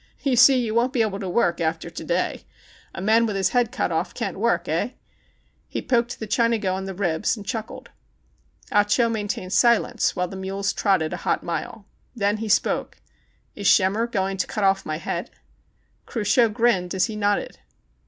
"You 0.23 0.35
see, 0.35 0.57
you 0.57 0.73
won't 0.73 0.93
be 0.93 1.03
able 1.03 1.19
to 1.19 1.29
work 1.29 1.61
after 1.61 1.91
to 1.91 2.03
day. 2.03 2.45
A 2.95 2.99
man 3.01 3.27
with 3.27 3.35
172 3.35 3.35
THE 3.37 3.37
CHINAGO 3.37 3.37
his 3.37 3.49
head 3.77 3.91
off 3.91 4.13
can't 4.15 4.39
work, 4.39 4.67
eh?" 4.67 4.89
He 5.67 5.79
poked 5.79 6.19
the 6.19 6.25
Chinago 6.25 6.75
in 6.77 6.85
the 6.85 6.95
ribs, 6.95 7.37
and 7.37 7.45
chuckled. 7.45 7.89
Ah 8.71 8.83
Cho 8.83 9.09
maintained 9.09 9.53
silence 9.53 10.15
while 10.15 10.27
the 10.27 10.35
mules 10.35 10.73
trotted 10.73 11.13
a 11.13 11.17
hot 11.17 11.43
mile. 11.43 11.85
Then 12.15 12.37
he 12.37 12.49
spoke: 12.49 12.97
"Is 13.53 13.67
Schemmer 13.69 14.07
going 14.07 14.37
to 14.37 14.47
cut 14.47 14.63
off 14.63 14.85
mv 14.85 14.97
head 15.01 15.29
V 15.29 15.33
Cruchot 16.07 16.51
grinned 16.55 16.95
as 16.95 17.05
he 17.05 17.15
nodded. 17.15 17.59